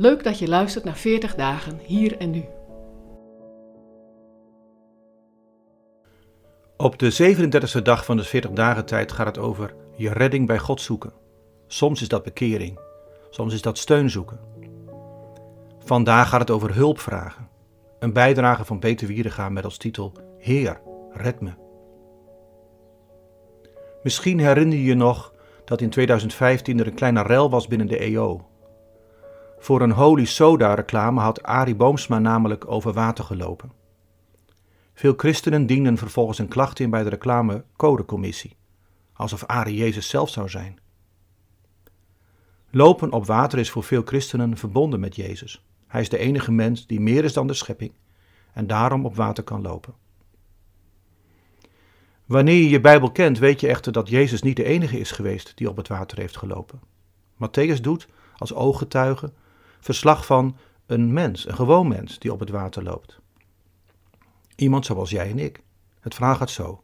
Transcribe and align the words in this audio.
Leuk 0.00 0.24
dat 0.24 0.38
je 0.38 0.48
luistert 0.48 0.84
naar 0.84 0.96
40 0.96 1.34
dagen 1.34 1.78
hier 1.82 2.16
en 2.18 2.30
nu. 2.30 2.44
Op 6.76 6.98
de 6.98 7.36
37e 7.78 7.82
dag 7.82 8.04
van 8.04 8.16
de 8.16 8.24
40 8.24 8.50
dagen 8.50 8.84
tijd 8.84 9.12
gaat 9.12 9.26
het 9.26 9.38
over 9.38 9.74
je 9.96 10.12
redding 10.12 10.46
bij 10.46 10.58
God 10.58 10.80
zoeken. 10.80 11.12
Soms 11.66 12.00
is 12.00 12.08
dat 12.08 12.22
bekering, 12.22 12.78
soms 13.30 13.54
is 13.54 13.62
dat 13.62 13.78
steun 13.78 14.10
zoeken. 14.10 14.40
Vandaag 15.78 16.28
gaat 16.28 16.40
het 16.40 16.50
over 16.50 16.74
hulp 16.74 17.00
vragen. 17.00 17.48
Een 17.98 18.12
bijdrage 18.12 18.64
van 18.64 18.78
Peter 18.78 19.06
Wiedegaan 19.06 19.52
met 19.52 19.64
als 19.64 19.76
titel 19.76 20.12
Heer, 20.38 20.80
red 21.12 21.40
me. 21.40 21.50
Misschien 24.02 24.38
herinner 24.38 24.78
je 24.78 24.84
je 24.84 24.94
nog 24.94 25.34
dat 25.64 25.80
in 25.80 25.90
2015 25.90 26.78
er 26.80 26.86
een 26.86 26.94
kleine 26.94 27.22
rel 27.22 27.50
was 27.50 27.66
binnen 27.66 27.86
de 27.86 27.98
EO. 27.98 28.47
Voor 29.58 29.80
een 29.80 29.90
Holy 29.90 30.24
Soda 30.24 30.74
reclame 30.74 31.20
had 31.20 31.42
Arie 31.42 31.74
Boomsma 31.74 32.18
namelijk 32.18 32.70
over 32.70 32.92
water 32.92 33.24
gelopen. 33.24 33.72
Veel 34.94 35.14
christenen 35.16 35.66
dienden 35.66 35.96
vervolgens 35.96 36.38
een 36.38 36.48
klacht 36.48 36.80
in 36.80 36.90
bij 36.90 37.02
de 37.02 37.08
reclamecodecommissie, 37.08 38.56
alsof 39.12 39.44
Arie 39.44 39.76
Jezus 39.76 40.08
zelf 40.08 40.30
zou 40.30 40.48
zijn. 40.48 40.78
Lopen 42.70 43.12
op 43.12 43.26
water 43.26 43.58
is 43.58 43.70
voor 43.70 43.82
veel 43.82 44.02
christenen 44.04 44.56
verbonden 44.56 45.00
met 45.00 45.16
Jezus. 45.16 45.64
Hij 45.86 46.00
is 46.00 46.08
de 46.08 46.18
enige 46.18 46.52
mens 46.52 46.86
die 46.86 47.00
meer 47.00 47.24
is 47.24 47.32
dan 47.32 47.46
de 47.46 47.54
schepping 47.54 47.92
en 48.52 48.66
daarom 48.66 49.04
op 49.04 49.16
water 49.16 49.44
kan 49.44 49.62
lopen. 49.62 49.94
Wanneer 52.24 52.54
je 52.54 52.68
je 52.68 52.80
Bijbel 52.80 53.10
kent, 53.10 53.38
weet 53.38 53.60
je 53.60 53.68
echter 53.68 53.92
dat 53.92 54.08
Jezus 54.08 54.42
niet 54.42 54.56
de 54.56 54.64
enige 54.64 54.98
is 54.98 55.10
geweest 55.10 55.52
die 55.56 55.68
op 55.68 55.76
het 55.76 55.88
water 55.88 56.18
heeft 56.18 56.36
gelopen. 56.36 56.80
Matthäus 57.34 57.80
doet 57.80 58.08
als 58.36 58.54
ooggetuige 58.54 59.32
verslag 59.80 60.26
van 60.26 60.56
een 60.86 61.12
mens, 61.12 61.48
een 61.48 61.54
gewoon 61.54 61.88
mens 61.88 62.18
die 62.18 62.32
op 62.32 62.40
het 62.40 62.50
water 62.50 62.82
loopt. 62.82 63.20
Iemand 64.56 64.86
zoals 64.86 65.10
jij 65.10 65.30
en 65.30 65.38
ik. 65.38 65.62
Het 66.00 66.14
verhaal 66.14 66.34
gaat 66.34 66.50
zo. 66.50 66.82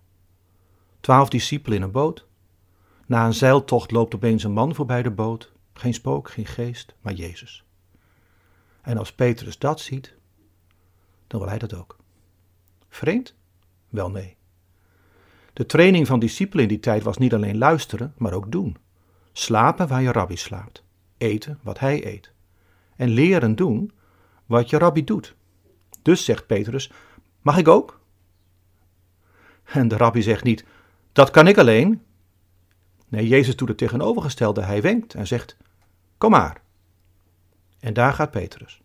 Twaalf 1.00 1.28
discipelen 1.28 1.78
in 1.78 1.82
een 1.84 1.90
boot. 1.90 2.26
Na 3.06 3.26
een 3.26 3.34
zeiltocht 3.34 3.90
loopt 3.90 4.14
opeens 4.14 4.44
een 4.44 4.52
man 4.52 4.74
voorbij 4.74 5.02
de 5.02 5.10
boot. 5.10 5.52
Geen 5.72 5.94
spook, 5.94 6.30
geen 6.30 6.46
geest, 6.46 6.94
maar 7.00 7.12
Jezus. 7.12 7.64
En 8.82 8.98
als 8.98 9.12
Petrus 9.12 9.58
dat 9.58 9.80
ziet, 9.80 10.14
dan 11.26 11.40
wil 11.40 11.48
hij 11.48 11.58
dat 11.58 11.74
ook. 11.74 11.96
Vreemd? 12.88 13.34
Wel 13.88 14.10
nee. 14.10 14.36
De 15.52 15.66
training 15.66 16.06
van 16.06 16.18
discipelen 16.18 16.62
in 16.62 16.68
die 16.68 16.80
tijd 16.80 17.02
was 17.02 17.18
niet 17.18 17.34
alleen 17.34 17.58
luisteren, 17.58 18.14
maar 18.16 18.32
ook 18.32 18.52
doen. 18.52 18.76
Slapen 19.32 19.88
waar 19.88 20.02
je 20.02 20.12
rabbi 20.12 20.36
slaapt. 20.36 20.82
Eten 21.16 21.58
wat 21.62 21.78
hij 21.78 22.06
eet. 22.06 22.32
En 22.96 23.08
leren 23.08 23.56
doen 23.56 23.92
wat 24.46 24.70
je 24.70 24.78
rabbi 24.78 25.04
doet. 25.04 25.34
Dus 26.02 26.24
zegt 26.24 26.46
Petrus, 26.46 26.92
mag 27.42 27.58
ik 27.58 27.68
ook? 27.68 28.00
En 29.64 29.88
de 29.88 29.96
rabbi 29.96 30.22
zegt 30.22 30.44
niet, 30.44 30.64
dat 31.12 31.30
kan 31.30 31.46
ik 31.46 31.58
alleen. 31.58 32.02
Nee, 33.08 33.28
Jezus 33.28 33.56
doet 33.56 33.68
het 33.68 33.78
tegenovergestelde. 33.78 34.62
Hij 34.62 34.82
wenkt 34.82 35.14
en 35.14 35.26
zegt, 35.26 35.56
kom 36.18 36.30
maar. 36.30 36.62
En 37.80 37.94
daar 37.94 38.12
gaat 38.12 38.30
Petrus. 38.30 38.82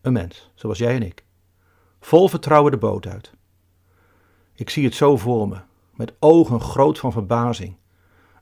Een 0.00 0.12
mens, 0.12 0.50
zoals 0.54 0.78
jij 0.78 0.94
en 0.94 1.02
ik. 1.02 1.24
Vol 2.00 2.28
vertrouwen 2.28 2.72
de 2.72 2.78
boot 2.78 3.06
uit. 3.06 3.32
Ik 4.54 4.70
zie 4.70 4.84
het 4.84 4.94
zo 4.94 5.16
voor 5.16 5.48
me, 5.48 5.60
met 5.94 6.14
ogen 6.18 6.60
groot 6.60 6.98
van 6.98 7.12
verbazing. 7.12 7.76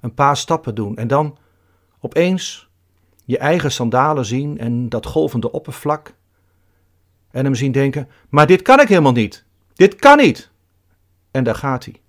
Een 0.01 0.15
paar 0.15 0.37
stappen 0.37 0.75
doen 0.75 0.97
en 0.97 1.09
dan 1.09 1.39
opeens 2.01 2.71
je 3.27 3.39
eigen 3.39 3.73
sandalen 3.73 4.25
zien 4.25 4.59
en 4.59 4.89
dat 4.89 5.07
golvende 5.07 5.53
oppervlak. 5.53 6.15
En 7.31 7.45
hem 7.45 7.55
zien 7.55 7.73
denken: 7.73 8.09
Maar 8.29 8.47
dit 8.47 8.63
kan 8.63 8.81
ik 8.81 8.89
helemaal 8.89 9.13
niet. 9.13 9.45
Dit 9.75 9.95
kan 9.95 10.17
niet. 10.17 10.51
En 11.31 11.45
daar 11.45 11.55
gaat 11.55 11.85
hij. 11.85 12.01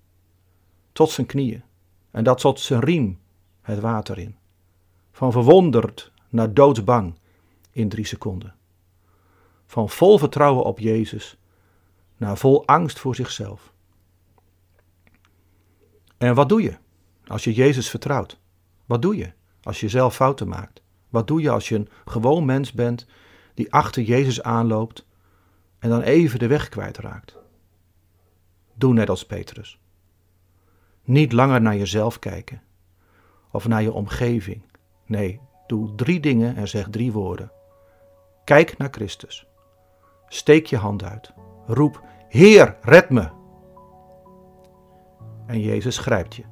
Tot 0.92 1.10
zijn 1.10 1.26
knieën. 1.26 1.62
En 2.10 2.24
dat 2.24 2.40
tot 2.40 2.60
zijn 2.60 2.80
riem 2.80 3.18
het 3.60 3.80
water 3.80 4.18
in. 4.18 4.36
Van 5.12 5.32
verwonderd 5.32 6.12
naar 6.28 6.54
doodsbang 6.54 7.14
in 7.72 7.88
drie 7.88 8.06
seconden. 8.06 8.54
Van 9.66 9.88
vol 9.90 10.18
vertrouwen 10.18 10.64
op 10.64 10.78
Jezus 10.78 11.38
naar 12.16 12.38
vol 12.38 12.66
angst 12.66 12.98
voor 12.98 13.14
zichzelf. 13.14 13.72
En 16.16 16.34
wat 16.34 16.48
doe 16.48 16.62
je 16.62 16.76
als 17.26 17.44
je 17.44 17.52
Jezus 17.52 17.90
vertrouwt? 17.90 18.38
Wat 18.86 19.02
doe 19.02 19.16
je 19.16 19.32
als 19.62 19.80
je 19.80 19.88
zelf 19.88 20.14
fouten 20.14 20.48
maakt? 20.48 20.82
Wat 21.08 21.26
doe 21.26 21.40
je 21.40 21.50
als 21.50 21.68
je 21.68 21.74
een 21.74 21.88
gewoon 22.04 22.44
mens 22.44 22.72
bent 22.72 23.06
die 23.54 23.72
achter 23.72 24.02
Jezus 24.02 24.42
aanloopt 24.42 25.06
en 25.78 25.88
dan 25.88 26.00
even 26.00 26.38
de 26.38 26.46
weg 26.46 26.68
kwijtraakt? 26.68 27.36
Doe 28.74 28.92
net 28.92 29.08
als 29.08 29.26
Petrus. 29.26 29.78
Niet 31.04 31.32
langer 31.32 31.60
naar 31.60 31.76
jezelf 31.76 32.18
kijken 32.18 32.62
of 33.50 33.68
naar 33.68 33.82
je 33.82 33.92
omgeving. 33.92 34.62
Nee, 35.06 35.40
doe 35.66 35.94
drie 35.94 36.20
dingen 36.20 36.56
en 36.56 36.68
zeg 36.68 36.88
drie 36.90 37.12
woorden. 37.12 37.52
Kijk 38.44 38.78
naar 38.78 38.90
Christus. 38.90 39.46
Steek 40.28 40.66
je 40.66 40.76
hand 40.76 41.02
uit. 41.02 41.32
Roep: 41.66 42.02
Heer, 42.28 42.76
red 42.80 43.10
me! 43.10 43.36
en 45.46 45.60
Jezus 45.60 45.98
grijpt 45.98 46.36
je. 46.36 46.44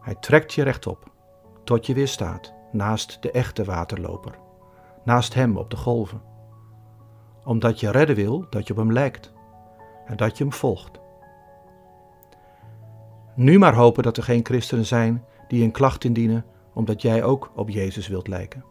Hij 0.00 0.14
trekt 0.14 0.52
je 0.52 0.62
rechtop, 0.62 1.12
tot 1.64 1.86
je 1.86 1.94
weer 1.94 2.08
staat 2.08 2.56
naast 2.72 3.22
de 3.22 3.30
echte 3.30 3.64
waterloper, 3.64 4.38
naast 5.04 5.34
hem 5.34 5.56
op 5.56 5.70
de 5.70 5.76
golven. 5.76 6.20
Omdat 7.44 7.80
je 7.80 7.90
redden 7.90 8.16
wil 8.16 8.46
dat 8.50 8.66
je 8.66 8.72
op 8.72 8.78
hem 8.78 8.92
lijkt 8.92 9.32
en 10.06 10.16
dat 10.16 10.38
je 10.38 10.44
hem 10.44 10.52
volgt. 10.52 11.00
Nu 13.34 13.58
maar 13.58 13.74
hopen 13.74 14.02
dat 14.02 14.16
er 14.16 14.22
geen 14.22 14.44
christenen 14.44 14.86
zijn 14.86 15.24
die 15.48 15.64
een 15.64 15.70
klacht 15.70 16.04
indienen 16.04 16.44
omdat 16.74 17.02
jij 17.02 17.24
ook 17.24 17.50
op 17.54 17.68
Jezus 17.68 18.08
wilt 18.08 18.28
lijken. 18.28 18.64